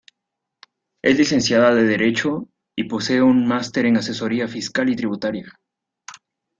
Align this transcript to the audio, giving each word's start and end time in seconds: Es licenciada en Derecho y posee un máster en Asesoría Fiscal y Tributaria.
Es 1.03 1.15
licenciada 1.15 1.79
en 1.79 1.85
Derecho 1.85 2.49
y 2.75 2.85
posee 2.85 3.21
un 3.21 3.45
máster 3.47 3.85
en 3.85 3.97
Asesoría 3.97 4.47
Fiscal 4.47 4.89
y 4.89 4.95
Tributaria. 4.95 5.45